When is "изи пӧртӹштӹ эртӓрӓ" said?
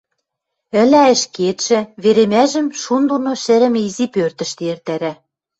3.87-5.13